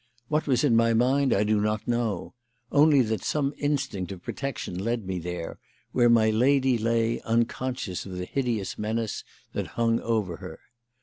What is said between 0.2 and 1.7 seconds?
What was in my mind I do